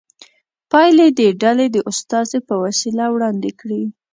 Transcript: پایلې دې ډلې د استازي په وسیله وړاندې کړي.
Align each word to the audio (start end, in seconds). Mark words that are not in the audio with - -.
پایلې 0.71 1.07
دې 1.17 1.27
ډلې 1.41 1.67
د 1.71 1.77
استازي 1.91 2.39
په 2.47 2.55
وسیله 2.63 3.05
وړاندې 3.09 3.51
کړي. 3.59 3.83